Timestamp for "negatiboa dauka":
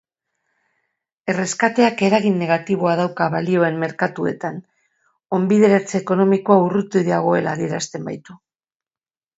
2.45-3.29